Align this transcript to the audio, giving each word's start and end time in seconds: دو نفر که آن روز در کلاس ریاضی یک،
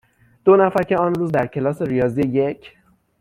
دو 0.45 0.55
نفر 0.57 0.83
که 0.83 0.97
آن 0.97 1.15
روز 1.15 1.31
در 1.31 1.47
کلاس 1.47 1.81
ریاضی 1.81 2.21
یک، 2.21 2.77